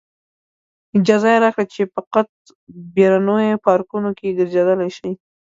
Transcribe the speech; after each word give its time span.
اجازه 0.97 1.27
یې 1.33 1.41
راکړه 1.43 1.65
چې 1.73 1.81
فقط 1.95 2.27
بیرونیو 2.95 3.63
پارکونو 3.67 4.09
کې 4.17 4.35
ګرځېدلی 4.37 4.89
شئ. 4.97 5.11